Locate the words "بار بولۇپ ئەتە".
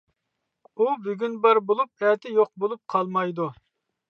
1.45-2.33